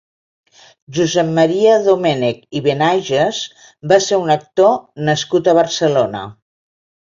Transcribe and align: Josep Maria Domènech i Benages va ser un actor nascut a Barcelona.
Josep 0.97 1.27
Maria 1.39 1.75
Domènech 1.87 2.39
i 2.61 2.63
Benages 2.69 3.43
va 3.93 4.01
ser 4.07 4.21
un 4.25 4.35
actor 4.39 4.75
nascut 5.13 5.53
a 5.55 5.59
Barcelona. 5.63 6.27